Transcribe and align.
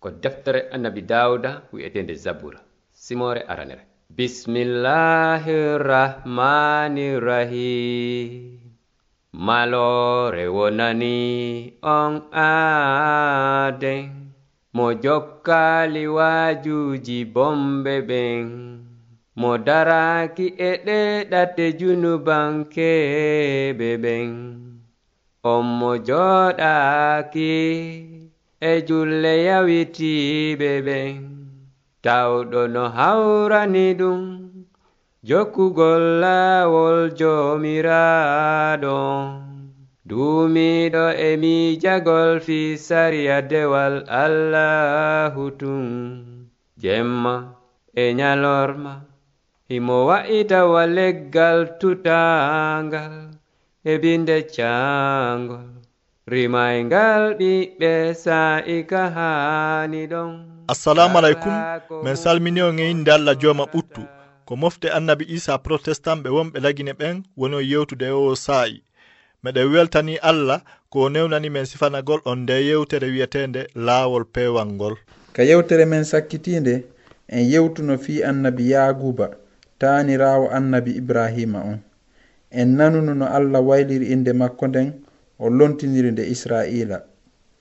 ko 0.00 0.08
deftere 0.22 0.60
annabi 0.74 1.02
dawuda 1.02 1.50
wi'etende 1.72 2.14
zabura. 2.24 2.60
Simore 2.92 3.42
aranere. 3.52 3.84
Bismillahi 4.10 5.78
rahmani 5.78 7.20
rahim 7.20 8.58
malore 9.32 10.46
wonani 10.56 11.72
on 11.82 12.14
aaden 12.34 14.10
mo 14.74 14.86
jokkali 15.04 16.04
wajuji 16.16 17.18
bombe 17.34 17.94
ɓen 18.08 18.46
mo 19.40 19.50
daraki 19.66 20.46
e 20.58 20.70
ɗeɗate 20.86 21.64
junubankeɓe 21.78 23.88
ɓen 24.04 24.28
on 25.52 25.64
mo 25.78 25.90
joɗaki 26.08 27.52
e 28.60 28.72
julle 28.88 29.32
yawitiɓe 29.46 30.70
ɓen 30.86 31.14
tawɗo 32.04 32.60
no 32.74 32.84
hawrani 32.96 33.86
ɗum. 34.00 34.20
Jokkugol 35.28 36.04
laawol 36.22 36.98
jomiraɗo 37.18 38.96
duumiɗo 40.08 41.04
e 41.28 41.30
miijagol 41.42 42.40
fi 42.46 42.76
sariya 42.86 43.38
dewal 43.50 43.94
allahu 44.24 45.44
tun. 45.60 45.86
Jemma 46.82 47.34
e 48.02 48.04
nyalorma 48.18 48.94
himo 49.68 49.96
wa'itawa 50.08 50.82
leggal 50.96 51.58
tutangal 51.80 53.14
e 53.84 53.92
binde 54.02 54.38
cangol 54.54 55.68
rimaygal 56.30 57.34
ɓiɓɓe 57.38 58.14
sa'ika 58.14 59.00
haani 59.16 60.06
ɗon. 60.12 60.30
Assalamu 60.68 61.18
aleykum 61.18 61.52
min 62.04 62.16
salmini 62.16 62.62
on 62.62 62.78
e 62.78 62.90
inde 62.90 63.10
allah 63.12 63.34
jooma 63.40 63.64
ɓuttu. 63.72 64.02
Ko 64.46 64.56
mofte 64.56 64.88
annabi 64.96 65.24
isa 65.28 65.58
protestant 65.58 66.22
ɓe 66.24 66.28
wonɓe 66.36 66.58
lagine 66.64 66.92
ɓen 66.92 67.16
woni 67.36 67.54
o 67.56 67.60
yewtude 67.60 68.06
e 68.06 68.10
o 68.10 68.34
saa'i 68.34 68.82
meɗen 69.44 69.72
weltani 69.72 70.14
allah 70.22 70.60
ko 70.90 71.00
o 71.04 71.08
newnani 71.08 71.50
men 71.50 71.66
sifanagol 71.66 72.20
on 72.24 72.38
nde 72.42 72.54
yewtere 72.68 73.06
wiyetende 73.10 73.66
laawol 73.74 74.24
peewal 74.24 74.68
ngol. 74.72 74.94
Ka 75.32 75.42
yewtere 75.42 75.84
men 75.86 76.04
sakkitinde 76.04 76.84
en 77.28 77.44
yewtuno 77.52 77.98
fi 77.98 78.22
annabi 78.24 78.70
yaaguba 78.70 79.30
taaniraawo 79.78 80.50
annabi 80.50 80.90
ibrahima 81.00 81.58
on. 81.64 81.78
En 82.50 82.76
nanuno 82.76 83.14
no 83.14 83.26
allah 83.26 83.60
wayliri 83.68 84.06
innde 84.12 84.32
makko 84.32 84.66
nden 84.66 84.92
o 85.40 85.48
lontidiri 85.50 86.10
nde 86.12 86.24
israila. 86.34 86.98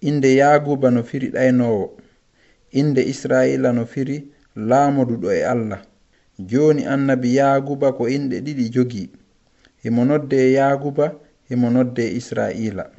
Inde 0.02 0.36
yaguba 0.36 0.92
no 0.92 1.04
firi 1.04 1.28
ɗaynowo. 1.32 1.86
Inde 2.72 3.02
israila 3.14 3.72
no 3.74 3.86
firi 3.86 4.18
laamoduɗo 4.56 5.32
e 5.32 5.42
allah. 5.44 5.82
Joni 6.40 6.84
annabi 6.86 7.36
yaguba 7.36 7.92
ko 7.98 8.04
inɗe 8.08 8.38
ɗiɗi 8.46 8.66
jogi 8.74 9.10
himo 9.84 10.06
nodde 10.06 10.38
e 10.38 10.52
yaaguba 10.54 11.06
himo 11.50 11.70
nodde 11.70 12.04
e 12.04 12.16
israila. 12.20 12.92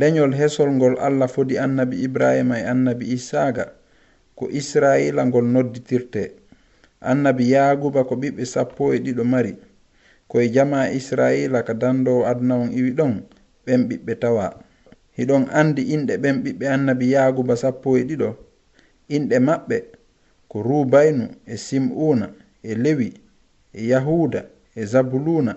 Leñol 0.00 0.32
hesol 0.36 0.70
ngol 0.76 0.94
allah 1.00 1.28
fodi 1.28 1.58
annabi 1.58 2.04
ibrahima 2.04 2.60
e 2.60 2.64
annabi 2.64 3.06
issaga 3.16 3.72
ko 4.36 4.48
israila 4.52 5.26
ngol 5.26 5.44
nodditirte. 5.44 6.36
Annabi 7.00 7.50
yaguba 7.50 8.04
ko 8.04 8.14
ɓiɓɓe 8.16 8.44
sappo 8.44 8.92
e 8.94 8.98
ɗiɗo 9.00 9.24
mari 9.24 9.56
koye 10.28 10.48
jama 10.52 10.90
israila 10.92 11.62
ka 11.64 11.74
dandowo 11.74 12.24
aduna 12.26 12.54
on 12.56 12.70
iwi 12.72 12.92
ɗon 12.92 13.24
ɓen 13.70 13.82
ɓiɓɓe 13.88 14.14
tawa. 14.22 14.46
Hiɗon 15.16 15.44
andi 15.60 15.82
inɗe 15.94 16.14
ɓen 16.22 16.36
ɓiɓɓe 16.44 16.66
annabiyagu 16.74 17.42
ba 17.48 17.54
sappo 17.62 17.88
e 17.98 18.02
ɗiɗo. 18.08 18.28
Inɗe 19.16 19.36
maɓɓe 19.48 19.76
ko 20.50 20.56
rubaynu 20.62 21.24
e 21.46 21.54
sim'una 21.66 22.26
e 22.62 22.74
lewi 22.82 23.08
e 23.72 23.80
yahuda 23.90 24.40
e 24.74 24.82
zabuluna 24.92 25.52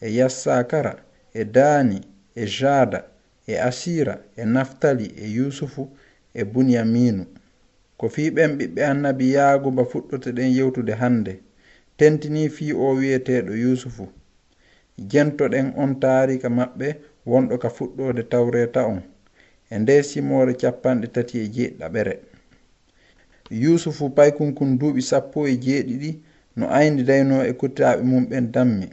e 0.00 0.08
yassakara 0.18 0.92
e 1.34 1.42
dani 1.44 1.98
e 2.34 2.44
jada 2.46 3.00
e 3.46 3.54
asira 3.68 4.14
e 4.36 4.44
naftali 4.44 5.06
e 5.16 5.26
yusufu 5.36 5.82
e 6.34 6.44
bunyaminu. 6.44 7.24
Ko 7.98 8.08
fi 8.08 8.30
ɓen 8.30 8.50
ɓiɓɓe 8.58 8.82
annabiyagu 8.92 9.70
ba 9.76 9.82
fuɗɗotoɗen 9.90 10.50
yewtude 10.56 10.92
hannde 11.00 11.40
tentini 11.98 12.48
fi 12.48 12.72
o 12.72 12.94
wiyeteɗo 12.98 13.52
yusufu. 13.62 14.04
Jentoɗen 15.10 15.72
on 15.76 16.00
taarika 16.00 16.48
maɓɓe 16.48 16.88
wonɗo 17.26 17.58
ka 17.62 17.68
fuɗɗode 17.76 18.22
tawreta 18.30 18.80
on 18.86 19.00
e 19.70 19.78
nde 19.78 20.02
simore 20.02 20.52
capanɗe 20.60 21.06
tati 21.14 21.38
e 21.38 21.46
jeeɗiɗaɓere 21.54 22.14
yusufu 23.62 24.04
paykunkun 24.16 24.78
duuɓi 24.78 25.02
sappo 25.10 25.38
e 25.48 25.54
jeeɗiɗi 25.64 26.10
no 26.56 26.64
ayndi 26.78 27.02
dayno 27.08 27.36
e 27.44 27.52
kottaɓe 27.60 28.02
mum 28.10 28.24
ɓen 28.30 28.52
dammi 28.54 28.86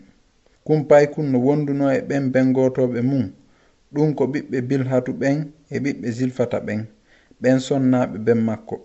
kum 0.66 0.80
paykun 0.90 1.32
no 1.32 1.38
wonduno 1.40 1.86
e 1.94 2.00
ɓen 2.10 2.32
bengotoɓe 2.34 3.00
mum 3.02 3.26
ɗum 3.94 4.10
ko 4.18 4.24
ɓiɓɓe 4.32 4.58
bilhatu 4.70 5.12
ɓen 5.22 5.38
e 5.70 5.80
ɓiɓɓe 5.84 6.08
zilfata 6.18 6.58
ɓen 6.68 6.82
ɓen 7.42 7.60
sonnaɓe 7.60 8.18
ben 8.26 8.38
makko. 8.48 8.76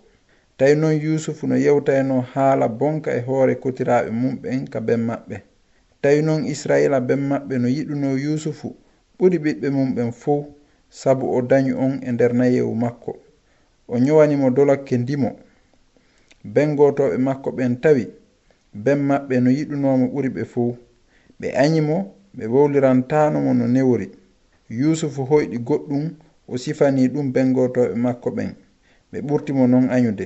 Tawi 0.57 0.75
noon 0.75 0.95
yusufu 1.01 1.47
no 1.47 1.55
yewtayno 1.55 2.15
haala 2.33 2.67
bonka 2.67 3.09
e 3.17 3.21
hoore 3.27 3.55
kotiraɓe 3.55 4.09
mum 4.11 4.35
ɓen 4.41 4.67
ka 4.71 4.79
ben 4.81 4.99
maɓɓe. 5.07 5.35
Tawi 6.01 6.21
noon 6.21 6.45
israila 6.45 6.99
ben 7.07 7.19
maɓɓe 7.29 7.55
no 7.61 7.67
yiɗuno 7.67 8.09
yusufu 8.17 8.75
ɓuri 9.19 9.37
ɓiɓɓe 9.43 9.67
mum 9.75 9.89
ɓen 9.95 10.11
fuu 10.11 10.45
sabu 10.89 11.25
o 11.35 11.41
dañi 11.41 11.71
on 11.73 11.99
e 12.07 12.11
nder 12.11 12.33
nayewu 12.33 12.73
makko. 12.75 13.11
O 13.87 13.97
ñowanimo 13.99 14.49
dolokke 14.49 14.97
ndimo. 14.97 15.29
Ben 16.43 16.75
gotoɓe 16.75 17.17
makko 17.17 17.49
ɓen 17.57 17.73
tawi 17.81 18.03
ben 18.73 18.99
maɓɓe 19.07 19.35
no 19.43 19.49
yiɗunomo 19.57 20.05
ɓuri 20.13 20.29
ɓe 20.35 20.43
fuu 20.51 20.77
ɓe 21.39 21.47
añimo 21.63 22.15
ɓe 22.37 22.45
wowlirantanomo 22.53 23.53
no 23.53 23.65
newri 23.67 24.07
yusufu 24.79 25.21
hoyɗi 25.29 25.57
goɗɗum 25.67 26.03
o 26.47 26.57
sifani 26.57 27.07
ɗum 27.13 27.31
bengotoɓe 27.33 27.95
makko 27.95 28.29
ɓen. 28.37 28.51
Ɓe 29.11 29.17
ɓurtimo 29.27 29.67
noon 29.67 29.89
añude. 29.89 30.25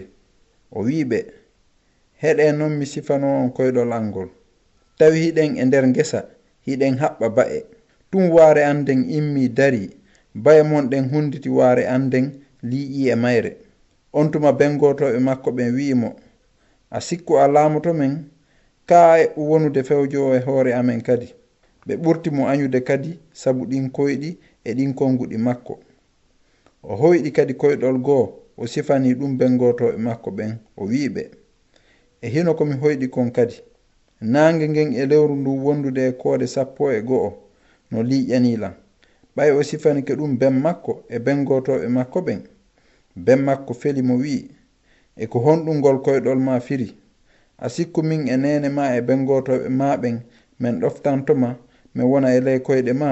O 0.72 0.84
wiɓe 0.84 1.18
heɗe 2.22 2.52
noon 2.58 2.74
mi 2.78 2.86
sifano 2.86 3.28
on 3.44 3.50
koyɗol 3.56 3.92
angol 3.94 4.30
tawi 4.98 5.18
hiɗen 5.24 5.58
e 5.58 5.66
nder 5.66 5.86
gesa 5.96 6.20
hiɗen 6.66 6.98
haɓɓa 7.02 7.30
ba'e. 7.36 7.60
ɗum 8.14 8.30
waare 8.32 8.66
anden 8.66 9.10
immi 9.10 9.50
dari. 9.50 9.90
Baye 10.36 10.64
mon 10.64 10.90
ɗen 10.90 11.10
hunditi 11.10 11.50
waare 11.50 11.88
anden 11.88 12.32
liƴi 12.64 13.10
e 13.12 13.16
mayre. 13.16 13.58
On 14.14 14.30
tuma 14.32 14.52
bengotoɓe 14.54 15.20
makko 15.20 15.52
ɓen 15.52 15.74
wi'imo 15.76 16.16
a 16.92 17.02
sikku 17.02 17.38
a 17.38 17.48
laamoto 17.48 17.94
men? 17.94 18.30
Kaa 18.86 19.18
e 19.20 19.30
wonude 19.36 19.84
fewjowo 19.84 20.36
e 20.36 20.40
hoore 20.40 20.74
amen 20.74 21.02
kadi. 21.02 21.34
Ɓe 21.88 21.96
ɓurti 21.98 22.30
mo 22.32 22.48
añude 22.48 22.82
kadi 22.84 23.20
sabu 23.32 23.66
ɗin 23.66 23.90
koyɗi 23.92 24.38
e 24.64 24.74
ɗin 24.74 24.94
konnguɗi 24.94 25.38
makko. 25.38 25.80
O 26.84 26.96
hoyɗi 26.96 27.32
kadi 27.32 27.54
koyɗol 27.54 27.98
goo 28.02 28.34
o 28.58 28.68
sifani 28.68 29.14
ɗum 29.16 29.38
bengotoɓe 29.38 29.98
makko 29.98 30.32
ɓen 30.32 30.58
o 30.78 30.86
wiɓe 30.86 31.30
e 32.22 32.28
hino 32.30 32.54
komi 32.54 32.74
hoyɗi 32.76 33.08
kon 33.10 33.32
kadi. 33.32 33.56
Nangue 34.22 34.68
ngen 34.70 34.94
e 34.94 35.06
lewru 35.06 35.36
ndu 35.36 35.66
wondude 35.66 36.08
e 36.08 36.12
koode 36.12 36.48
sappo 36.48 36.92
e 36.92 37.02
go'o 37.02 37.43
no 37.94 38.02
liƴƴanilam 38.04 38.74
ɓay 39.36 39.52
o 39.52 39.64
sifanike 39.64 40.14
ɗum 40.16 40.38
ben 40.40 40.54
makko 40.62 41.04
e 41.10 41.18
bengotoɓe 41.20 41.88
makko 41.88 42.20
ɓen. 42.22 42.42
Ben 43.16 43.40
makko 43.46 43.74
feli 43.74 44.02
mo 44.02 44.16
wi'i 44.18 44.50
e 45.16 45.26
ko 45.32 45.38
honɗum 45.40 45.78
ngol 45.80 45.98
koyɗol 46.06 46.40
ma 46.40 46.60
firi. 46.60 46.88
A 47.58 47.70
sikku 47.70 48.02
min 48.04 48.28
e 48.28 48.36
nene 48.38 48.70
ma 48.70 48.96
e 48.98 49.02
bengotoɓe 49.02 49.70
ma 49.70 49.98
ɓen 50.02 50.18
min 50.60 50.80
ɗoftantoma 50.82 51.50
mi 51.96 52.04
wona 52.04 52.30
e 52.36 52.40
ley 52.46 52.60
koyɗe 52.66 52.94
ma 52.94 53.10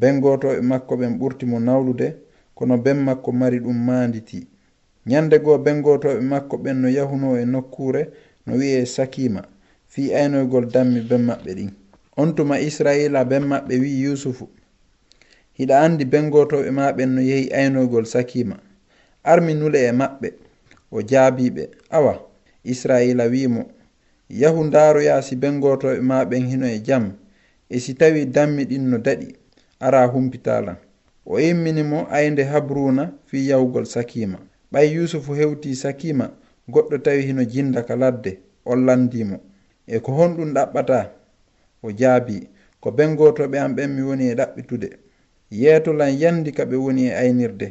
bengotoɓe 0.00 0.60
makko 0.70 0.96
ɓen 1.00 1.18
ɓurti 1.18 1.44
mo 1.46 1.58
nawlude 1.60 2.08
kono 2.54 2.76
ben 2.78 2.98
makko 3.06 3.32
mari 3.32 3.58
ɗum 3.60 3.76
manditi. 3.86 4.46
Ñande 5.06 5.38
goo 5.44 5.58
bengotoɓe 5.58 6.20
makko 6.20 6.56
ɓen 6.64 6.76
no 6.82 6.88
yahuno 6.88 7.36
e 7.36 7.44
nokkure 7.44 8.02
no 8.46 8.52
wi'e 8.56 8.86
sakima 8.86 9.42
fi 9.88 10.02
aynoygol 10.14 10.66
dammi 10.72 11.00
ben 11.08 11.22
maɓɓe 11.28 11.54
ɗin. 11.58 11.70
on 12.16 12.34
tuma 12.34 12.58
israila 12.60 13.24
ben 13.24 13.44
maɓɓe 13.44 13.74
wi 13.82 13.90
yusufu. 14.02 14.48
Hiɗa 15.58 15.76
andi 15.84 16.04
bengotoɓe 16.04 16.70
maɓen 16.70 17.14
no 17.14 17.20
yehi 17.22 17.48
aynoygol 17.58 18.04
sakima. 18.06 18.56
Armi 19.24 19.54
nule 19.54 19.78
e 19.88 19.92
maɓɓe 19.92 20.28
o 20.90 21.02
jaabiɓe. 21.10 21.62
Awa 21.90 22.12
israila 22.64 23.24
wimo 23.26 23.62
yahu 24.28 24.64
ndaaroya 24.64 25.22
si 25.22 25.36
bengotoɓe 25.36 26.00
maɓen 26.00 26.44
hino 26.50 26.66
e 26.66 26.78
jam. 26.86 27.12
E 27.68 27.78
si 27.80 27.94
tawi 27.94 28.26
dammi 28.26 28.64
ɗin 28.64 28.84
no 28.90 28.98
daɗi. 28.98 29.34
Ara 29.80 30.06
humpitalan 30.06 30.76
o 31.26 31.38
imminimo 31.40 32.06
aynde 32.10 32.44
habruna 32.44 33.12
fi 33.26 33.48
yahugol 33.48 33.84
sakima. 33.86 34.38
Ɓay 34.72 34.86
yusufu 34.94 35.32
hewti 35.34 35.74
sakima 35.74 36.30
goɗɗo 36.68 36.98
tawi 37.02 37.22
hino 37.26 37.44
jinda 37.44 37.82
ka 37.82 37.96
ladde 37.96 38.38
o 38.64 38.74
landimo 38.76 39.40
e 39.86 39.98
ko 40.00 40.12
honɗum 40.12 40.52
ɗaɓɓata 40.54 41.10
o 41.86 41.90
jaabi 42.00 42.36
ko 42.80 42.88
bengotoɓe 42.96 43.56
am 43.64 43.72
ɓen 43.76 43.90
mi 43.96 44.02
woni 44.08 44.24
e 44.30 44.34
ɗaɓɓitude. 44.38 44.88
Yeetolan 45.60 46.12
yandi 46.20 46.50
ka 46.56 46.64
ɓe 46.70 46.76
woni 46.84 47.02
e 47.06 47.12
aynirde 47.22 47.66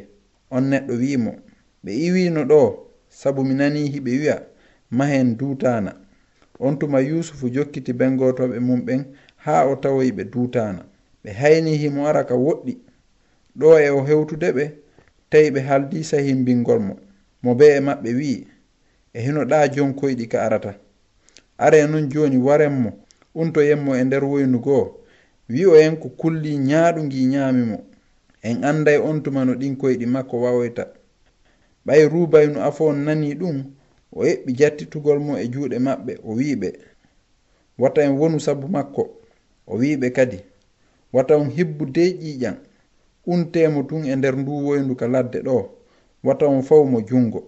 on 0.50 0.64
neɗɗo 0.70 0.92
wiimo 1.02 1.32
ɓe 1.84 1.90
iwino 2.06 2.40
ɗo 2.50 2.60
sabu 3.08 3.40
mi 3.44 3.54
nani 3.54 3.80
hiɓe 3.94 4.10
wi'a 4.20 4.36
mahen 4.90 5.36
duutana 5.38 5.92
on 6.58 6.78
tuma 6.78 7.00
yusufu 7.00 7.48
jokkiti 7.54 7.92
bengotoɓe 7.92 8.58
mum 8.60 8.80
ɓen 8.86 9.00
haa 9.44 9.62
o 9.70 9.76
tawoyi 9.82 10.10
ɓe 10.16 10.24
duutana 10.32 10.82
ɓe 11.22 11.30
hayni 11.40 11.76
himo 11.76 12.06
ara 12.06 12.24
ka 12.28 12.34
woɗɗi. 12.34 12.72
Ɗo 13.58 13.68
e 13.80 13.88
o 13.90 14.00
hewtude 14.08 14.48
ɓe 14.56 14.64
tawi 15.30 15.50
ɓe 15.54 15.60
haaldi 15.68 16.04
sahimbingol 16.04 16.80
mo. 16.80 16.94
Mo 17.42 17.54
be 17.54 17.66
e 17.76 17.80
maɓɓe 17.80 18.10
wi'i 18.18 18.46
e 19.12 19.18
hinoɗa 19.20 19.68
jon 19.74 19.94
koyɗi 19.94 20.26
ka 20.28 20.38
arata. 20.46 20.74
Are 21.58 21.86
noon 21.86 22.08
joni 22.10 22.36
warenmo 22.36 22.90
unto 23.40 23.60
yemmo 23.68 23.90
e 23.96 24.02
nder 24.04 24.24
woynu 24.30 24.58
goo 24.66 24.84
o 25.72 25.74
en 25.84 25.96
ko 26.02 26.08
kulli 26.20 26.52
yaami 26.72 27.64
mo. 27.70 27.78
En 28.42 28.64
anday 28.64 28.98
on 28.98 29.22
tuma 29.22 29.44
no 29.44 29.54
ɗin 29.60 29.76
koyɗi 29.80 30.06
makko 30.14 30.36
wawoyta 30.44 30.84
ɓay 31.86 32.02
rubaynu 32.12 32.58
afon 32.68 32.96
nani 33.06 33.28
ɗum 33.40 33.56
o 34.12 34.20
eɓɓi 34.30 34.50
jattitugol 34.58 35.18
mo 35.26 35.32
e 35.38 35.44
juuɗe 35.52 35.76
maɓɓe 35.86 36.12
o 36.24 36.30
wiɓe 36.38 36.68
wata 37.80 38.00
en 38.06 38.12
wonu 38.20 38.38
sabu 38.46 38.66
makko 38.68 39.02
o 39.66 39.76
wiɓe 39.80 40.08
kadi. 40.16 40.38
Wata 41.14 41.32
on 41.40 41.50
hibbu 41.56 41.84
dey 41.96 42.10
ƴiƴan 42.22 42.56
untemo 43.32 43.82
tun 43.88 44.04
e 44.04 44.14
nder 44.16 44.34
ndu 44.40 44.52
woyndu 44.66 44.94
ka 45.00 45.06
ladde 45.14 45.38
ɗo. 45.46 45.56
Wata 46.24 46.44
on 46.46 46.62
faw 46.62 46.82
mo 46.84 46.98
jungo 47.08 47.40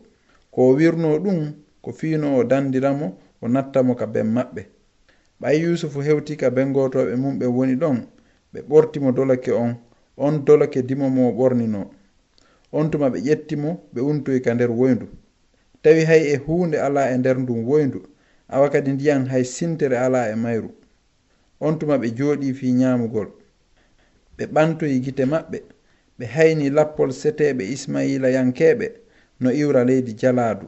ko 0.53 0.61
o 0.71 0.73
wirno 0.79 1.19
ɗum 1.25 1.39
ko 1.83 1.93
fiino 1.93 2.37
o 2.39 2.45
dandiramo 2.45 3.07
o 3.43 3.49
nattamo 3.49 3.93
ka 4.01 4.07
ben 4.07 4.27
maɓɓe 4.37 4.63
ɓay 5.41 5.57
yusufu 5.63 6.01
hewti 6.01 6.37
ka 6.37 6.51
bengotoɓe 6.51 7.15
mum 7.17 7.39
ɓe 7.39 7.47
woni 7.47 7.75
ɗon 7.77 7.97
ɓe 8.53 8.61
ɓortimo 8.69 9.13
dolake 9.13 9.53
on 9.53 9.77
on 10.17 10.45
dolake 10.45 10.83
dimo 10.83 11.09
mo 11.11 11.31
ɓornino 11.39 11.91
on 12.73 12.91
tuma 12.91 13.09
ɓe 13.13 13.19
ƴettimo 13.27 13.71
ɓe 13.95 14.01
untoyi 14.01 14.41
ka 14.45 14.55
nder 14.55 14.71
woyndu. 14.71 15.07
Tawi 15.83 16.05
hay 16.05 16.23
e 16.33 16.37
hunde 16.37 16.77
ala 16.81 17.11
e 17.13 17.17
nder 17.19 17.39
ndun 17.39 17.65
woyndu 17.65 18.01
awa 18.49 18.69
kadi 18.71 18.91
ndiyan 18.93 19.27
hay 19.29 19.45
sintere 19.45 19.97
ala 19.99 20.29
e 20.31 20.35
mayru. 20.35 20.71
On 21.61 21.79
tuma 21.79 21.97
ɓe 21.99 22.09
jooɗi 22.17 22.53
fi 22.55 22.73
ñamugol 22.73 23.29
ɓe 24.37 24.45
ɓantoyi 24.55 25.01
gite 25.05 25.25
maɓɓe 25.25 25.59
ɓe 26.19 26.25
hayni 26.35 26.71
lappol 26.71 27.11
seteɓe 27.13 27.65
ismaila 27.75 28.29
yankeɓe 28.31 28.87
no 29.41 29.51
iwra 29.53 29.85
leydi 29.85 30.13
jalaadu 30.21 30.67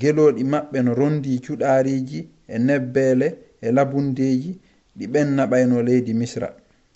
gelooɗi 0.00 0.42
maɓɓe 0.44 0.78
no 0.84 0.94
rondi 0.94 1.38
cuɗariji 1.44 2.20
e 2.48 2.58
nebbeele 2.58 3.28
e 3.60 3.70
labundeji 3.72 4.60
ɗi 4.96 5.06
ɓenna 5.12 5.46
ɓayno 5.50 5.82
leydi 5.82 6.14
misra. 6.14 6.48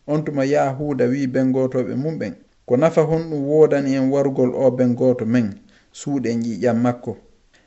On 0.06 0.24
tuma 0.24 0.44
yahuda 0.44 1.04
wi 1.06 1.26
bengotoɓe 1.26 1.94
mum 1.96 2.18
ɓen 2.18 2.34
ko 2.66 2.76
nafa 2.76 3.02
honɗum 3.02 3.42
wodani 3.48 3.94
en 3.96 4.10
wargol 4.12 4.50
o 4.54 4.70
bengoto 4.70 5.24
men 5.26 5.46
suuɗen 5.92 6.42
ƴiƴam 6.42 6.78
makko. 6.82 7.16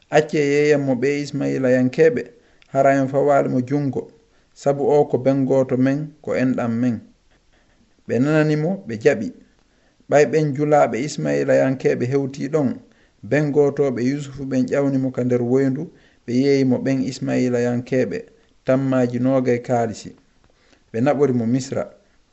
Acce 0.10 0.38
e 0.38 0.46
yeeyan 0.54 0.82
mo 0.86 0.94
ɓe 0.96 1.22
ismaila 1.24 1.70
yankeɓe 1.72 2.22
hara 2.68 2.92
en 3.00 3.08
fawali 3.08 3.50
mo 3.50 3.60
jungo 3.62 4.12
sabu 4.54 4.84
o 4.88 5.06
ko 5.06 5.18
bengoto 5.18 5.78
men 5.78 6.14
ko 6.22 6.32
enɗam 6.36 6.72
men. 6.82 7.02
Ɓe 8.08 8.20
nananimo 8.20 8.84
ɓe 8.88 8.96
jaɓi. 9.04 9.32
Ɓay 10.10 10.26
ɓen 10.32 10.54
julaɓe 10.56 10.98
ismaila 11.08 11.54
yankeɓe 11.56 12.06
hewti 12.12 12.48
ɗon. 12.50 12.70
Bengotoɓe 13.24 14.02
yusufu 14.10 14.44
ɓen 14.46 14.66
ƴawnimo 14.72 15.12
ka 15.12 15.24
nder 15.24 15.42
woyndu 15.42 15.84
ɓe 16.26 16.34
yeeyimo 16.44 16.78
ɓen 16.86 17.02
ismaila 17.04 17.60
yankeɓe 17.60 18.18
tammaji 18.68 19.20
nogay 19.20 19.56
e 19.56 19.60
kaalisi 19.68 20.10
ɓe 20.92 20.98
naɓori 21.06 21.34
mo 21.40 21.46
misra. 21.54 21.84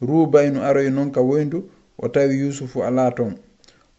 Rubaynu 0.00 0.60
aroy 0.68 0.90
noon 0.90 1.10
ka 1.12 1.20
woyndu 1.20 1.58
o 1.98 2.08
tawi 2.08 2.34
yusufu 2.40 2.82
ala 2.84 3.10
ton. 3.16 3.34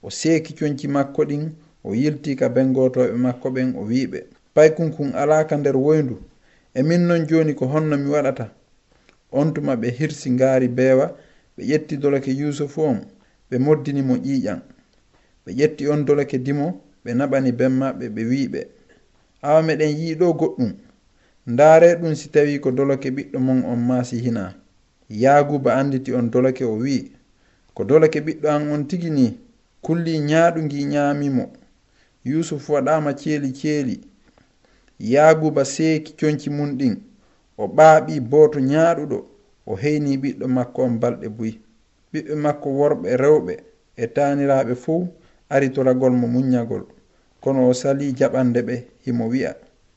O 0.04 0.10
seeki 0.10 0.54
coñci 0.54 0.88
makko 0.88 1.22
ɗin 1.30 1.44
o 1.84 1.94
yilti 1.96 2.36
ka 2.36 2.50
bengotoɓe 2.50 3.16
makko 3.26 3.48
ɓen 3.56 3.70
o 3.78 3.82
wiɓe 3.90 4.20
paykunkun 4.54 5.10
alaka 5.16 5.56
nder 5.58 5.78
woyndu. 5.78 6.16
E 6.74 6.84
min 6.84 7.02
noon 7.08 7.26
joni 7.28 7.54
ko 7.56 7.66
honno 7.68 7.98
mi 7.98 8.10
waɗata. 8.10 8.46
On 9.32 9.54
tuma 9.54 9.76
ɓe 9.76 9.88
hirsi 9.98 10.30
ngaari 10.32 10.68
beewa 10.68 11.16
ɓe 11.58 11.64
ƴetti 11.70 11.98
dolake 11.98 12.32
yusufu 12.32 12.82
on 12.82 13.00
ɓe 13.50 13.58
moddini 13.60 14.02
mo 14.02 14.16
ƴiiƴan 14.16 14.60
ɓe 15.46 15.52
ƴetti 15.60 15.88
on 15.88 16.06
dolake 16.06 16.38
dimo 16.38 16.82
ɓe 17.06 17.14
naɓani 17.14 17.52
ben 17.52 17.72
maɓɓe 17.80 18.10
ɓe 18.16 18.22
wiɓe 18.32 18.60
awa 19.42 19.62
meɗen 19.64 19.90
yiiɗo 20.00 20.34
goɗɗum. 20.40 20.72
ndaare 21.48 21.96
ɗum 21.96 22.16
si 22.16 22.30
tawi 22.30 22.60
ko 22.60 22.72
doloke 22.72 23.10
ɓiɗɗo 23.12 23.40
mon 23.40 23.64
on 23.66 23.76
maasi 23.80 24.18
hina. 24.20 24.56
Yaaguba 25.10 25.76
anditi 25.76 26.14
on 26.14 26.30
doloke 26.32 26.64
o 26.66 26.76
wi'i. 26.78 27.12
Ko 27.74 27.84
doloke 27.84 28.20
ɓiɗɗo 28.22 28.48
an 28.50 28.72
on 28.72 28.88
tigi 28.88 29.10
ni 29.10 29.38
kulli 29.82 30.20
ñaaɗu 30.20 30.60
ngi 30.66 30.86
ñaamimo 30.86 31.54
yusufu 32.24 32.74
waɗama 32.74 33.14
ceeli 33.20 33.52
ceeli. 33.54 34.02
Yaaguba 35.00 35.66
seeki 35.66 36.14
coñci 36.20 36.50
mum 36.50 36.78
ɗin. 36.78 36.96
O 37.58 37.68
ɓaaɓi 37.68 38.20
booto 38.20 38.60
ñaaɗuɗo 38.60 39.18
o 39.68 39.76
heyni 39.76 40.18
ɓiɗɗo 40.18 40.48
makko 40.48 40.82
on 40.84 41.00
balɗe 41.00 41.28
buyi 41.30 41.60
ɓiɓɓe 42.14 42.36
makko 42.36 42.70
worɓe 42.70 43.18
rewɓe 43.18 43.54
e 43.96 44.08
taaniraaɓe 44.08 44.76
fuu 44.76 45.08
ari 45.50 45.70
toragol 45.70 46.12
mo 46.14 46.28
muññagol 46.28 46.84
kono 47.42 47.70
o 47.70 47.74
sali 47.74 48.14
jaɓande 48.20 48.62
ɓe 48.68 48.76
himo 49.06 49.26
wi'a. 49.30 49.52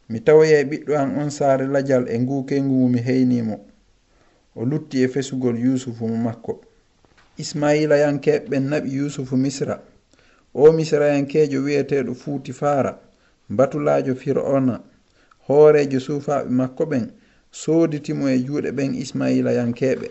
mi 0.09 0.21
tawoyay 0.21 0.65
ɓiɗɗo 0.65 0.93
an 0.97 1.17
on 1.21 1.31
saare 1.31 1.67
lajal 1.67 2.09
e 2.09 2.19
ngukengu 2.19 2.75
ngu 2.75 2.89
mi 2.89 2.99
heynimo. 3.01 3.57
O 4.57 4.65
lutti 4.65 5.03
e 5.03 5.09
fesugol 5.09 5.57
yusufu 5.59 6.09
mo 6.09 6.17
makko. 6.17 6.61
Ismaila 7.39 7.97
yankeɓeɓen 7.97 8.65
naɓi 8.71 8.91
yusufu 8.97 9.37
misra. 9.37 9.83
O 10.55 10.73
misrayankejo 10.73 11.59
wiyeteɗo 11.63 12.15
fuuti 12.15 12.53
fara 12.53 12.99
batulajo 13.49 14.15
fir'ona 14.15 14.81
hoorejo 15.47 16.01
suufaɓe 16.01 16.49
makko 16.51 16.85
ɓen 16.91 17.05
sooditimo 17.51 18.29
e 18.29 18.39
juuɗe 18.39 18.71
ɓen 18.73 18.95
ismaila 18.95 19.53
yankeɓe 19.53 20.07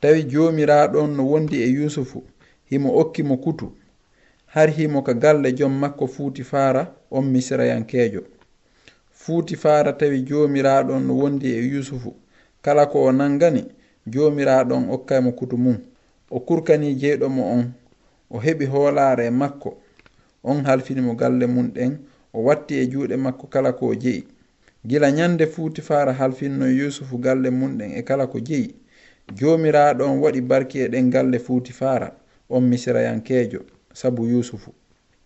tawi 0.00 0.24
jomiraɗon 0.30 1.16
no 1.16 1.22
wondi 1.30 1.62
e 1.62 1.66
yusufu 1.68 2.22
himo 2.70 2.90
okkimo 3.00 3.36
kutu. 3.36 3.72
Har 4.46 4.68
himo 4.70 5.02
ka 5.02 5.14
galle 5.14 5.52
jom 5.52 5.72
makko 5.80 6.06
fuuti 6.06 6.42
fara 6.44 6.82
on 7.10 7.22
misrayankejo 7.32 8.22
fuuti 9.22 9.56
faara 9.56 9.92
tawi 9.92 10.22
jomiraɗon 10.22 11.06
no 11.06 11.14
wondi 11.14 11.52
e 11.54 11.60
yusufu. 11.72 12.14
Kala 12.62 12.86
ko 12.86 13.02
o 13.04 13.12
nangani 13.12 13.64
jomiraɗon 14.06 14.90
okkaymo 14.90 15.32
kutu 15.32 15.56
mum. 15.58 15.78
O 16.30 16.40
kurkani 16.40 16.94
jeyɗomo 17.00 17.42
on 17.54 17.72
o 18.30 18.38
heɓi 18.38 18.66
hoolaare 18.66 19.30
makko. 19.30 19.78
On 20.44 20.64
halfinimo 20.64 21.14
galle 21.14 21.46
mum 21.46 21.68
ɗen 21.74 21.98
o 22.32 22.42
watti 22.42 22.74
e 22.74 22.86
juuɗe 22.90 23.16
makko 23.16 23.46
kala 23.46 23.72
ko 23.72 23.86
o 23.86 23.94
jeyi. 23.94 24.26
Gila 24.86 25.10
ñande 25.10 25.46
fuuti 25.46 25.82
faara 25.82 26.12
halfinno 26.12 26.66
yusufu 26.66 27.18
galle 27.18 27.50
mum 27.50 27.78
ɗen 27.78 27.92
e 27.98 28.02
kala 28.02 28.26
ko 28.26 28.38
jeyi. 28.40 28.74
Jomiraɗon 29.38 30.18
waɗi 30.18 30.40
barki 30.40 30.78
e 30.80 30.88
ɗen 30.88 31.10
galle 31.10 31.38
fuuti 31.38 31.72
faara. 31.72 32.10
On 32.48 32.60
misirayankeejo 32.64 33.60
sabu 33.94 34.26
yusufu. 34.26 34.72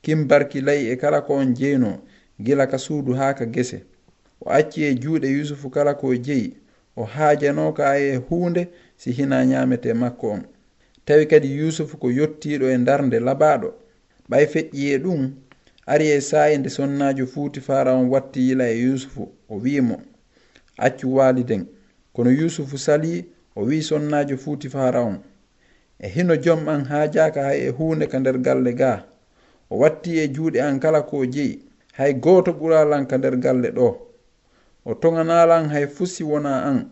Kim 0.03 0.29
barki 0.29 0.61
layi 0.61 0.91
e 0.91 0.97
kala 0.97 1.23
ko 1.23 1.35
on 1.35 1.55
jeyno 1.55 2.00
gila 2.40 2.66
ka 2.66 2.78
suudu 2.78 3.12
haa 3.14 3.35
ka 3.35 3.47
gese. 3.47 3.83
O 4.40 4.50
acci 4.50 4.85
e 4.85 4.95
juuɗe 4.95 5.28
yusufu 5.28 5.71
kala 5.71 5.95
ko 5.95 6.14
jeyi 6.16 6.57
o 6.97 7.05
haajano 7.05 7.73
ka 7.73 7.99
e 7.99 8.16
huunde 8.16 8.69
si 8.97 9.12
hina 9.12 9.45
ñaamete 9.45 9.95
makko 9.95 10.31
on. 10.31 10.43
Tawi 11.05 11.26
kadi 11.26 11.57
yusufu 11.57 11.97
ko 11.99 12.09
yottiɗo 12.11 12.66
e 12.71 12.78
darnde 12.78 13.21
labaɗo 13.21 13.75
ɓay 14.31 14.47
feƴƴi 14.47 14.93
e 14.95 14.99
ɗum 14.99 15.33
ari 15.87 16.07
e 16.11 16.21
sa'i 16.21 16.59
nde 16.59 16.69
sonnajo 16.71 17.26
fuuti 17.26 17.61
faraon 17.61 18.09
watti 18.11 18.40
yila 18.49 18.69
e 18.71 18.78
yusufu 18.83 19.23
o 19.49 19.55
wi'imo 19.62 19.97
accu 20.76 21.14
waliden 21.16 21.66
kono 22.12 22.31
yusufu 22.31 22.78
sali 22.78 23.25
o 23.57 23.62
wi 23.62 23.83
sonnajo 23.83 24.37
fuuti 24.37 24.69
faraon 24.69 25.19
e 25.99 26.09
hino 26.09 26.37
jom 26.37 26.69
an 26.69 26.85
haajaka 26.85 27.43
hay 27.43 27.61
e 27.66 27.69
hunde 27.71 28.07
ka 28.07 28.19
nder 28.19 28.38
galle 28.38 28.73
ga 28.75 29.05
o 29.71 29.78
watti 29.78 30.19
e 30.19 30.28
juuɗe 30.28 30.61
an 30.62 30.81
kala 30.81 31.02
ko 31.02 31.26
jeyi 31.26 31.62
hay 31.97 32.12
goto 32.15 32.53
ɓuralan 32.53 33.07
ka 33.09 33.17
nder 33.19 33.37
galle 33.37 33.71
ɗo. 33.71 33.88
O 34.85 34.95
toganalan 34.95 35.69
hay 35.73 35.87
fusi 35.87 36.23
wona 36.25 36.62
an 36.65 36.91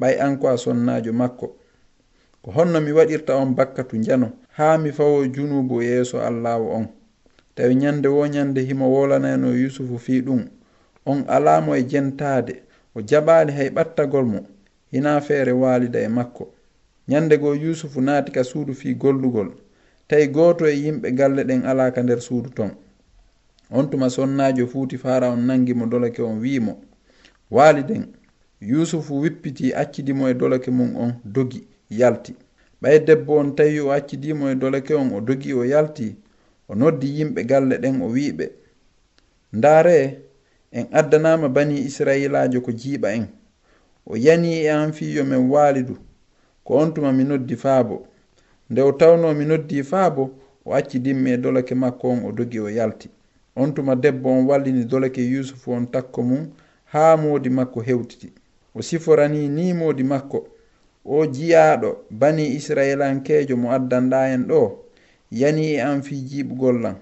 ɓay 0.00 0.14
an 0.18 0.38
ko 0.40 0.48
a 0.48 0.56
sonnajo 0.56 1.12
makko. 1.12 1.56
Ko 2.42 2.50
honno 2.50 2.80
mi 2.80 2.92
waɗirta 2.92 3.36
on 3.36 3.54
bakkatu 3.54 3.96
njano 3.96 4.32
haa 4.56 4.78
mi 4.78 4.92
fawo 4.92 5.26
junubu 5.26 5.82
yeeso 5.82 6.20
allahu 6.20 6.70
on. 6.72 6.86
Tawi 7.54 7.74
ñande 7.74 8.08
wo 8.08 8.26
ñande 8.26 8.60
himo 8.62 8.88
wolanayno 8.90 9.52
yusufu 9.54 9.98
fi 9.98 10.22
ɗum 10.22 10.48
on 11.06 11.24
alamo 11.28 11.74
e 11.76 11.82
jentade 11.84 12.62
o 12.94 13.00
jaɓali 13.02 13.52
hay 13.52 13.68
ɓattagol 13.70 14.24
mo 14.24 14.40
hina 14.92 15.20
feere 15.20 15.52
walida 15.52 16.00
e 16.00 16.08
makko. 16.08 16.48
Ñande 17.08 17.36
go 17.38 17.52
yusufu 17.54 18.00
naati 18.00 18.32
ka 18.32 18.42
suudu 18.44 18.74
fi 18.74 18.94
gollugol 18.94 19.52
tawi 20.08 20.28
goto 20.28 20.64
e 20.66 20.72
yimɓe 20.74 21.12
galle 21.14 21.44
ɗen 21.44 21.62
ala 21.66 21.92
ka 21.92 22.02
nder 22.02 22.20
suudu 22.20 22.50
ton. 22.50 22.70
On 23.70 23.90
tuma 23.90 24.10
sonnajo 24.10 24.66
fuuti 24.66 24.98
fara 24.98 25.28
on 25.30 25.46
nangimo 25.46 25.86
dolake 25.86 26.22
on 26.22 26.38
wiimo 26.38 26.80
waliden 27.50 28.06
yusufu 28.60 29.20
wippiti 29.20 29.74
accidimo 29.74 30.28
e 30.28 30.34
dolake 30.34 30.70
mum 30.70 30.96
on 30.96 31.12
dogi 31.24 31.66
yalti. 31.90 32.34
Ɓay 32.82 32.98
debbo 33.06 33.36
on 33.36 33.54
tawi 33.54 33.80
o 33.80 33.92
accidimo 33.92 34.50
e 34.50 34.54
dolake 34.54 34.94
on 34.94 35.12
o 35.14 35.20
dogi 35.20 35.52
o 35.54 35.64
yalti 35.64 36.16
o 36.68 36.74
noddi 36.74 37.06
yimɓe 37.18 37.44
galle 37.44 37.76
ɗen 37.78 38.02
o 38.02 38.08
wiɓe 38.08 38.50
ndaare 39.52 40.20
en 40.72 40.86
addanama 40.92 41.48
bani 41.48 41.76
israilajo 41.88 42.60
ko 42.60 42.70
jiiɓa 42.72 43.08
en. 43.14 43.26
O 44.06 44.16
yani 44.16 44.50
e 44.64 44.70
an 44.70 44.92
fiyo 44.92 45.24
men 45.24 45.50
waalidu 45.50 45.96
ko 46.64 46.74
on 46.74 46.94
tuma 46.94 47.12
mi 47.12 47.24
noddi 47.24 47.56
faabo. 47.56 48.06
Nde 48.70 48.82
o 48.82 48.92
tawno 48.92 49.34
mi 49.34 49.44
noddi 49.44 49.82
faabo 49.82 50.30
o 50.64 50.74
accidimmi 50.74 51.30
e 51.30 51.36
dolake 51.36 51.74
makko 51.74 52.08
on 52.08 52.24
o 52.24 52.32
dogi 52.32 52.60
o 52.60 52.68
yalti 52.70 53.08
on 53.56 53.74
tuma 53.74 53.96
debbo 53.96 54.30
on 54.30 54.46
wallini 54.46 54.84
doleke 54.84 55.22
yusufu 55.22 55.72
on 55.72 55.86
takko 55.86 56.22
mum 56.22 56.46
haa 56.84 57.16
moodi 57.16 57.50
makko 57.50 57.80
hewtiti. 57.80 58.32
O 58.74 58.82
siforani 58.82 59.48
ni 59.48 59.74
moodi 59.74 60.02
makko. 60.04 60.46
O 61.04 61.26
jiyaaɗo 61.26 61.96
bani 62.10 62.54
israelankeejo 62.54 63.56
mo 63.56 63.72
addanɗa 63.72 64.28
en 64.34 64.46
ɗo 64.46 64.78
yani 65.30 65.72
e 65.74 65.80
an 65.80 66.02
fi 66.02 66.14
jiiɓugollan 66.16 66.96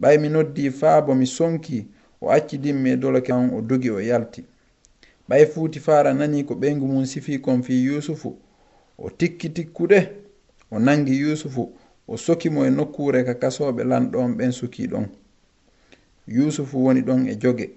ɓay 0.00 0.18
mi 0.18 0.28
noddi 0.28 0.70
faabo 0.70 1.14
mi 1.14 1.26
sonki 1.26 1.86
o 2.20 2.30
accidinmi 2.30 2.90
e 2.90 2.96
dolake 2.96 3.32
on 3.32 3.50
o 3.54 3.60
dogi 3.60 3.90
o 3.90 4.00
yalti. 4.00 4.44
Ɓay 5.28 5.46
fuuti 5.46 5.80
fara 5.80 6.14
nani 6.14 6.44
ko 6.44 6.54
ɓeygu 6.54 6.86
mum 6.86 7.04
sifi 7.06 7.38
kon 7.40 7.62
fi 7.62 7.84
yusufu 7.84 8.36
o 8.98 9.10
tikki 9.10 9.48
tikkude 9.50 10.08
o 10.70 10.78
nangi 10.78 11.18
yusufu 11.20 11.72
o 12.08 12.16
sokimo 12.16 12.66
e 12.66 12.70
nokkure 12.70 13.24
ka 13.24 13.34
kasoɓe 13.34 13.84
lanɗon 13.84 14.36
ɓen 14.36 14.52
sukiɗon 14.52 15.06
yusufu 16.26 16.84
woni 16.84 17.00
ɗon 17.02 17.28
e 17.28 17.36
joge. 17.36 17.70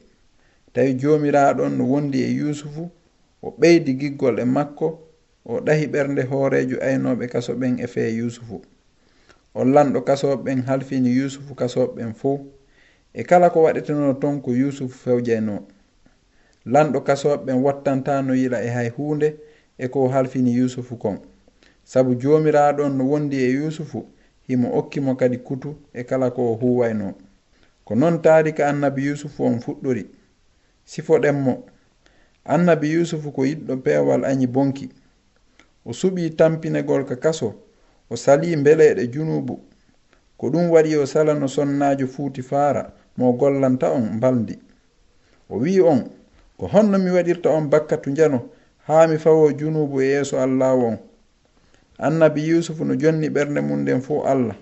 Tawi 0.73 0.93
jomiraɗon 0.93 1.77
no 1.77 1.85
wondi 1.85 2.23
e 2.23 2.29
yusufu 2.31 2.89
o 3.41 3.51
ɓeydi 3.59 3.93
giggol 3.99 4.39
e 4.39 4.45
makko 4.45 4.99
o 5.45 5.59
ɗahi 5.61 5.87
ɓernde 5.87 6.21
hoorejo 6.29 6.77
aynoɓe 6.81 7.27
kaso 7.27 7.53
ɓen 7.53 7.79
e 7.79 7.87
fee 7.87 8.17
yusufu. 8.17 8.61
O 9.53 9.63
lanɗo 9.63 10.01
kasoɓe 10.01 10.43
ɓen 10.43 10.61
halfini 10.67 11.09
yusufu 11.09 11.55
kasoɓe 11.55 11.95
ɓen 11.95 12.13
fof 12.13 12.41
e 13.13 13.23
kala 13.23 13.49
ko 13.49 13.63
waɗeteno 13.63 14.13
ton 14.19 14.41
ko 14.41 14.51
yusufu 14.51 14.95
fewjayno 14.97 15.63
lanɗo 16.65 17.01
kasoɓe 17.01 17.45
ɓen 17.45 17.63
wattantano 17.63 18.35
yila 18.35 18.61
e 18.63 18.67
hay 18.67 18.89
hunde 18.89 19.35
e 19.77 19.87
ko 19.87 20.07
halfini 20.07 20.51
yusufu 20.53 20.97
kon. 20.97 21.19
Sabu 21.83 22.15
jomiraɗon 22.15 22.97
no 22.97 23.03
wondi 23.05 23.37
e 23.37 23.49
yusufu 23.49 24.05
himo 24.47 24.77
okkimo 24.77 25.15
kadi 25.15 25.37
kutu 25.37 25.75
e 25.93 26.03
kala 26.03 26.31
ko 26.31 26.51
o 26.51 26.55
huwayno 26.55 27.13
ko 27.87 27.95
noon 27.95 28.21
taari 28.21 28.51
ka 28.53 28.67
annabi 28.67 29.05
yusufu 29.05 29.43
on 29.45 29.59
fuɗɗori 29.63 30.03
sifoɗen 30.85 31.35
mo 31.39 31.63
annabi 32.43 32.91
yusufu 32.91 33.31
ko 33.31 33.45
yiɗɗo 33.45 33.77
peewal 33.83 34.25
añi 34.25 34.47
bonki. 34.47 34.89
O 35.85 35.93
suɓi 35.93 36.35
tampinegol 36.35 37.05
ka 37.05 37.15
kaso 37.15 37.55
o 38.09 38.15
sali 38.15 38.55
mbeleɗe 38.55 39.07
junubu. 39.07 39.59
Ko 40.37 40.49
ɗum 40.49 40.69
waɗi 40.71 40.95
o 40.97 41.05
sala 41.05 41.33
no 41.33 41.47
sonnajo 41.47 42.07
fuuti 42.07 42.41
faara 42.41 42.93
mo 43.17 43.31
gollanta 43.33 43.91
on 43.91 44.17
mbaldi 44.17 44.59
o 45.49 45.57
wi 45.57 45.79
on 45.81 46.09
ko 46.57 46.67
honno 46.67 46.97
mi 46.99 47.09
waɗirta 47.09 47.49
on 47.49 47.69
bakkatu 47.69 48.09
njano 48.09 48.49
haa 48.87 49.07
mi 49.07 49.17
fawo 49.17 49.51
junubu 49.53 50.01
e 50.01 50.05
yeeso 50.05 50.37
allahu 50.39 50.85
on 50.85 50.97
annabi 51.97 52.47
yusufu 52.49 52.85
no 52.85 52.95
jonni 52.95 53.29
ɓernde 53.29 53.61
mum 53.61 53.79
nden 53.81 54.01
fo 54.01 54.23
allah. 54.25 54.55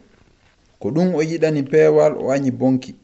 Ko 0.79 0.91
ɗum 0.91 1.15
o 1.15 1.22
yiɗani 1.24 1.63
peewal 1.63 2.13
o 2.17 2.29
añi 2.32 2.51
bonki. 2.51 2.96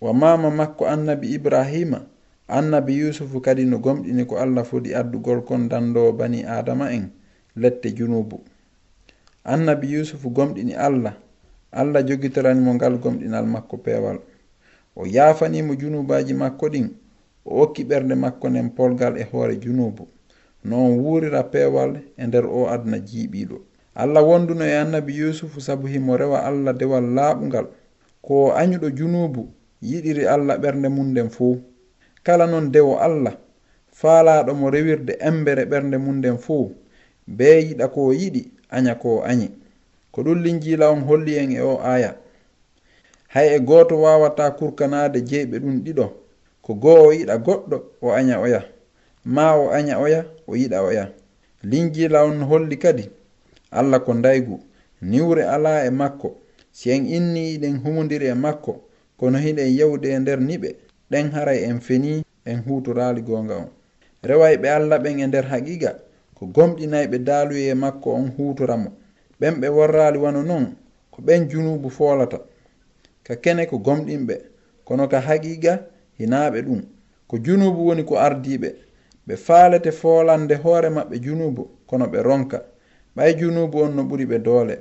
wa 0.00 0.12
mama 0.14 0.50
makko 0.50 0.86
annabi 0.86 1.34
ibrahima 1.34 2.06
annabi 2.48 2.98
yusufu 2.98 3.40
kadi 3.40 3.64
no 3.64 3.78
gomɗini 3.78 4.24
ko 4.26 4.36
allah 4.38 4.64
foti 4.64 4.94
addugol 4.94 5.44
kon 5.44 5.68
dandowo 5.68 6.12
bani 6.12 6.44
adama 6.44 6.90
en 6.92 7.10
lette 7.56 7.90
junubu. 7.92 8.40
Annabi 9.44 9.92
yusufu 9.92 10.30
gomɗini 10.30 10.74
allah 10.74 11.14
allah 11.72 12.02
jogitoranimo 12.06 12.74
ngal 12.74 12.98
gomɗinal 12.98 13.46
makko 13.46 13.76
peewal 13.76 14.18
o 14.96 15.06
yaafanimo 15.06 15.74
junubaji 15.74 16.34
makko 16.34 16.68
ɗin 16.68 16.88
o 17.44 17.62
okki 17.62 17.84
ɓernde 17.84 18.14
makko 18.14 18.48
nden 18.50 18.70
polgal 18.70 19.16
e 19.18 19.24
hoore 19.32 19.56
junubu. 19.60 20.08
No 20.64 20.76
on 20.84 20.98
wuurira 20.98 21.42
peewal 21.42 22.00
e 22.16 22.26
nder 22.26 22.46
o 22.46 22.66
aduna 22.68 22.98
jiiɓiɗo. 22.98 23.56
Allah 23.94 24.22
wonduno 24.24 24.64
e 24.64 24.76
annabi 24.78 25.16
yusufu 25.18 25.60
sabu 25.60 25.86
himo 25.86 26.16
rewa 26.16 26.44
allah 26.44 26.72
dewal 26.74 27.04
laaɓungal 27.14 27.66
ko 28.22 28.52
añuɗo 28.54 28.90
junubu 28.90 29.48
yiɗiri 29.82 30.26
allah 30.26 30.58
ɓernde 30.58 30.88
mum 30.88 31.10
nden 31.10 31.30
fuu. 31.30 31.60
Kala 32.22 32.46
noon 32.46 32.72
dewo 32.72 32.98
allah 32.98 33.36
faalaɗo 33.92 34.54
mo 34.54 34.70
rewirde 34.70 35.16
embere 35.20 35.64
ɓernde 35.64 35.98
mum 35.98 36.16
nden 36.18 36.38
fuu. 36.38 36.72
Be 37.26 37.60
yiɗa 37.68 37.88
ko 37.88 38.12
yiɗi 38.12 38.50
aña 38.70 38.94
ko 38.94 39.22
añi. 39.22 39.50
Ko 40.12 40.22
ɗum 40.22 40.42
linjiila 40.42 40.90
on 40.90 41.00
holli 41.00 41.36
en 41.38 41.50
e 41.52 41.60
o 41.60 41.78
aya 41.82 42.16
hay 43.28 43.54
e 43.56 43.60
gooto 43.60 44.00
wawata 44.00 44.50
kurkanaade 44.50 45.20
jeyɓe 45.20 45.58
ɗum 45.58 45.82
ɗiɗo 45.84 46.12
ko 46.62 46.74
goo 46.74 47.06
o 47.08 47.12
yiɗa 47.12 47.36
goɗɗo 47.38 47.76
o 48.02 48.10
aña 48.12 48.40
oya. 48.40 48.64
Ma 49.24 49.54
o 49.56 49.70
aña 49.70 49.98
oya 49.98 50.24
o 50.46 50.56
yiɗa 50.56 50.82
oya. 50.82 51.12
Linjiila 51.62 52.24
on 52.24 52.42
holli 52.42 52.76
kadi 52.78 53.10
allah 53.70 54.00
ko 54.04 54.14
ndaygu. 54.14 54.60
Niwre 55.02 55.44
alaa 55.44 55.84
e 55.84 55.90
makko. 55.90 56.36
Si 56.72 56.90
en 56.90 57.06
inni 57.06 57.54
iɗen 57.54 57.78
humodiri 57.84 58.26
e 58.26 58.34
makko 58.34 58.87
kono 59.18 59.38
hiɗen 59.38 59.70
yewde 59.78 60.08
e 60.14 60.18
nder 60.18 60.38
niɓe 60.40 60.70
ɗen 61.10 61.26
haray 61.34 61.60
en 61.68 61.80
feni 61.80 62.22
en 62.44 62.58
hutorali 62.66 63.20
gonga 63.22 63.56
on. 63.56 63.68
Rewayɓe 64.22 64.68
allah 64.76 64.98
ɓen 65.02 65.18
e 65.20 65.26
nder 65.26 65.44
haqiqa 65.52 65.90
ko 66.36 66.46
gomɗinayɓe 66.54 67.18
daaluye 67.28 67.70
e 67.70 67.74
makko 67.74 68.08
on 68.18 68.26
hutoramo 68.36 68.90
ɓen 69.40 69.54
ɓe 69.60 69.68
worrali 69.76 70.18
wano 70.18 70.42
noon 70.42 70.66
ko 71.10 71.22
ɓen 71.22 71.48
junubu 71.50 71.90
foolata. 71.90 72.38
Ka 73.26 73.34
kene 73.36 73.66
ko 73.66 73.76
gomɗinɓe 73.78 74.34
kono 74.84 75.08
ka 75.08 75.20
haqiqa 75.20 75.72
hinaɓe 76.18 76.62
ɗum. 76.66 76.80
Ko 77.28 77.36
junubu 77.38 77.86
woni 77.88 78.04
ko 78.04 78.14
ardiɓe 78.16 78.68
ɓe 79.26 79.36
faalete 79.36 79.90
foolande 79.92 80.54
hoore 80.62 80.88
maɓɓe 80.90 81.16
junubu 81.24 81.62
kono 81.86 82.06
ɓe 82.06 82.22
ronka. 82.22 82.58
Ɓay 83.16 83.34
junubu 83.38 83.78
on 83.82 83.94
no 83.96 84.02
ɓuri 84.04 84.26
ɓe 84.26 84.38
doole. 84.38 84.76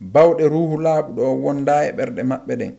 Bawɗe 0.00 0.44
ruhu 0.48 0.76
laaɓuɗo 0.80 1.22
o 1.22 1.34
wonda 1.44 1.84
e 1.88 1.92
ɓerɗe 1.92 2.22
maɓɓe 2.22 2.56
ɗen. 2.56 2.72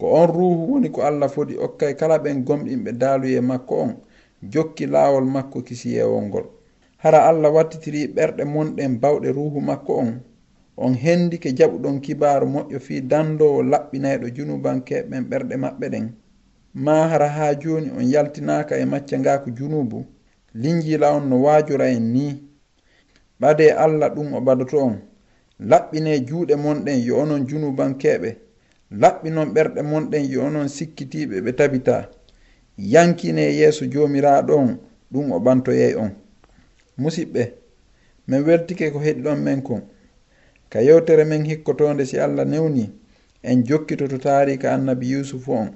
ko 0.00 0.06
on 0.20 0.26
ruhu 0.26 0.72
woni 0.72 0.88
ko 0.90 1.02
allah 1.02 1.28
foti 1.28 1.54
okkay 1.66 1.94
kala 1.94 2.18
ɓen 2.18 2.44
gomɗinɓe 2.46 2.90
daaluye 3.00 3.40
makko 3.40 3.74
on 3.84 3.92
jokki 4.52 4.86
laawol 4.86 5.24
makko 5.24 5.62
kisiyewol 5.62 6.22
ngol. 6.28 6.44
Hara 7.02 7.18
allah 7.28 7.52
wattitiri 7.54 8.06
ɓerɗe 8.16 8.44
monɗen 8.44 9.00
bawɗe 9.00 9.28
ruhu 9.32 9.60
makko 9.60 9.92
on 10.02 10.10
on 10.76 10.94
hendi 10.94 11.38
ke 11.38 11.50
jaɓuɗon 11.58 12.00
kibaru 12.00 12.46
moƴƴo 12.46 12.78
fii 12.80 13.00
dandowo 13.10 13.62
laɓɓinayɗo 13.62 14.26
junubankeɓen 14.36 15.22
ɓerɗe 15.30 15.56
maɓɓe 15.56 15.86
ɗen. 15.92 16.06
Ma 16.74 17.08
hara 17.08 17.28
ha 17.28 17.54
joni 17.60 17.90
on 17.90 18.04
yaltinaka 18.12 18.76
e 18.78 18.84
macca 18.84 19.18
nga 19.18 19.38
ko 19.42 19.50
junubu 19.50 20.04
linjila 20.54 21.12
on 21.16 21.28
no 21.28 21.36
waajora 21.42 21.86
en 21.90 22.12
ni 22.12 22.42
ɓade 23.40 23.66
allah 23.84 24.08
ɗum 24.14 24.32
o 24.34 24.40
ɓadoto 24.40 24.78
on 24.78 24.96
laɓɓine 25.60 26.24
juuɗe 26.26 26.54
monɗen 26.56 26.98
yo 27.06 27.16
onon 27.22 27.46
junubankeɓe 27.48 28.36
laɓɓinon 28.90 29.52
ɓerɗe 29.54 29.82
monɗen 29.82 30.24
yo 30.32 30.40
onon 30.46 30.68
sikkitiɓe 30.68 31.40
ɓe 31.44 31.52
tabita. 31.58 32.08
Yankine 32.76 33.42
yeeso 33.58 33.84
jomiraɗo 33.92 34.54
on 34.56 34.78
ɗum 35.12 35.32
o 35.32 35.38
ɓantoyey 35.40 35.94
on. 35.94 36.10
Musidɓe 36.98 37.42
min 38.28 38.42
weltike 38.46 38.90
ko 38.92 38.98
heɗiɗon 38.98 39.38
men 39.42 39.62
kon. 39.62 39.82
Ka 40.70 40.80
yewtere 40.82 41.24
men 41.24 41.44
hikkotonde 41.44 42.04
si 42.06 42.18
allah 42.18 42.44
newni 42.44 42.90
en 43.42 43.64
jokkitoto 43.64 44.18
taarika 44.18 44.74
annabi 44.74 45.10
yusufu 45.12 45.52
on. 45.52 45.70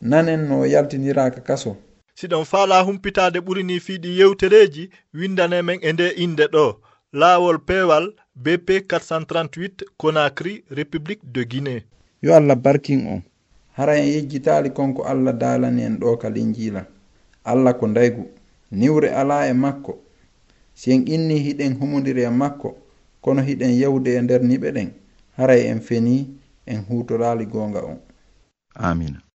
Nanen 0.00 0.48
no 0.48 0.64
yaltiniraka 0.66 1.40
kaso. 1.40 1.76
Siɗon 2.14 2.44
faala 2.44 2.82
humpitade 2.82 3.38
ɓurini 3.40 3.80
fiiɗi 3.80 4.18
yewtereji 4.18 4.90
windane 5.14 5.62
men 5.62 5.78
e 5.82 5.92
nde 5.92 6.08
inde 6.16 6.46
ɗo. 6.46 6.80
Laawol 7.12 7.58
peewal 7.58 8.14
bp 8.34 8.68
438 8.88 9.84
conacry 9.98 10.64
république 10.70 11.20
de 11.24 11.42
guinée 11.44 11.82
yo 12.26 12.34
allah 12.34 12.56
barkin 12.56 13.06
on. 13.06 13.22
Hara 13.76 13.94
en 13.98 14.06
yejjitali 14.08 14.70
konko 14.70 15.02
allah 15.04 15.32
daalani 15.32 15.82
en 15.82 15.96
ɗo 16.00 16.16
kalin 16.18 16.52
jiila 16.54 16.86
allah 17.44 17.74
ko 17.78 17.86
ndaygu 17.86 18.24
niwre 18.70 19.08
ala 19.10 19.46
e 19.48 19.52
makko. 19.52 19.92
Si 20.74 20.90
en 20.92 21.06
inni 21.08 21.36
hiɗen 21.44 21.78
humodiri 21.78 22.22
e 22.22 22.30
makko 22.30 22.76
kono 23.22 23.42
hiɗen 23.42 23.72
yawde 23.80 24.10
e 24.18 24.20
nder 24.22 24.42
niɓe 24.42 24.68
ɗen 24.76 24.88
haray 25.36 25.62
en 25.70 25.80
feni 25.80 26.16
en 26.66 26.80
hutorali 26.88 27.46
gonga 27.46 27.80
on. 27.90 27.98
Amina 28.74 29.25